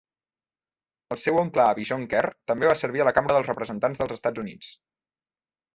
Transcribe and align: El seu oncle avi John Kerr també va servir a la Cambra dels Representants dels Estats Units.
El 1.15 1.19
seu 1.25 1.37
oncle 1.41 1.65
avi 1.73 1.85
John 1.91 2.07
Kerr 2.15 2.33
també 2.53 2.71
va 2.71 2.79
servir 2.81 3.05
a 3.05 3.09
la 3.09 3.15
Cambra 3.19 3.37
dels 3.39 3.53
Representants 3.53 4.03
dels 4.05 4.19
Estats 4.19 4.47
Units. 4.47 4.77